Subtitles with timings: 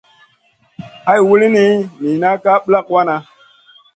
[1.05, 1.65] Hay wulini
[2.03, 3.23] nina ka ɓlak wanaʼ.